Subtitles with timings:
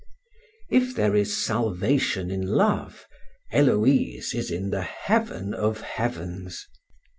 [0.71, 3.05] If there is salvation in love,
[3.53, 6.67] Héloïse is in the heaven of heavens.